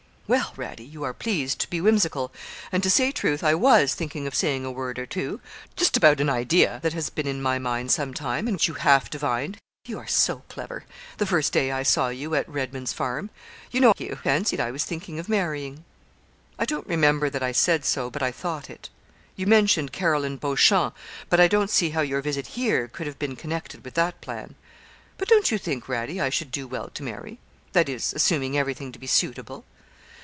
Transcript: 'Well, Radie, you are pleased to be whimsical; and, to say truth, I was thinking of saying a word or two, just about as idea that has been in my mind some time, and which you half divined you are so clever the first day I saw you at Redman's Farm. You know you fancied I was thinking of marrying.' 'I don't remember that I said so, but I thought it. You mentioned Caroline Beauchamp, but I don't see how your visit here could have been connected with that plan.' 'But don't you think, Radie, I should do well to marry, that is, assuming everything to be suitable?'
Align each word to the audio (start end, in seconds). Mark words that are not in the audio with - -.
'Well, 0.27 0.53
Radie, 0.55 0.89
you 0.89 1.03
are 1.03 1.13
pleased 1.13 1.59
to 1.59 1.69
be 1.69 1.81
whimsical; 1.81 2.31
and, 2.71 2.81
to 2.83 2.89
say 2.89 3.11
truth, 3.11 3.43
I 3.43 3.53
was 3.53 3.93
thinking 3.93 4.27
of 4.27 4.33
saying 4.33 4.63
a 4.63 4.71
word 4.71 4.97
or 4.97 5.05
two, 5.05 5.41
just 5.75 5.97
about 5.97 6.21
as 6.21 6.29
idea 6.29 6.79
that 6.83 6.93
has 6.93 7.09
been 7.09 7.27
in 7.27 7.41
my 7.41 7.59
mind 7.59 7.91
some 7.91 8.13
time, 8.13 8.47
and 8.47 8.55
which 8.55 8.69
you 8.69 8.75
half 8.75 9.09
divined 9.09 9.57
you 9.83 9.99
are 9.99 10.07
so 10.07 10.43
clever 10.47 10.85
the 11.17 11.25
first 11.25 11.51
day 11.51 11.69
I 11.73 11.83
saw 11.83 12.07
you 12.07 12.33
at 12.35 12.47
Redman's 12.47 12.93
Farm. 12.93 13.29
You 13.71 13.81
know 13.81 13.93
you 13.97 14.15
fancied 14.23 14.61
I 14.61 14.71
was 14.71 14.85
thinking 14.85 15.19
of 15.19 15.27
marrying.' 15.27 15.83
'I 16.57 16.63
don't 16.63 16.87
remember 16.87 17.29
that 17.29 17.43
I 17.43 17.51
said 17.51 17.83
so, 17.83 18.09
but 18.09 18.23
I 18.23 18.31
thought 18.31 18.69
it. 18.69 18.89
You 19.35 19.47
mentioned 19.47 19.91
Caroline 19.91 20.37
Beauchamp, 20.37 20.95
but 21.29 21.41
I 21.41 21.49
don't 21.49 21.69
see 21.69 21.89
how 21.89 21.99
your 21.99 22.21
visit 22.21 22.47
here 22.55 22.87
could 22.87 23.05
have 23.05 23.19
been 23.19 23.35
connected 23.35 23.83
with 23.83 23.95
that 23.95 24.21
plan.' 24.21 24.55
'But 25.17 25.27
don't 25.27 25.51
you 25.51 25.57
think, 25.57 25.87
Radie, 25.89 26.21
I 26.21 26.29
should 26.29 26.51
do 26.51 26.69
well 26.69 26.89
to 26.93 27.03
marry, 27.03 27.39
that 27.73 27.89
is, 27.89 28.13
assuming 28.13 28.57
everything 28.57 28.93
to 28.93 28.99
be 28.99 29.07
suitable?' 29.07 29.65